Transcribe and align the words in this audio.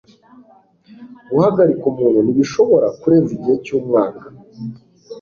guhagarika 1.29 1.83
umuntu 1.91 2.19
ntibishobora 2.23 2.87
kurenza 2.99 3.31
igihe 3.37 3.55
cy'umwaka 3.65 4.25